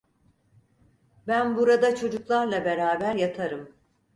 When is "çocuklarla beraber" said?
1.95-3.15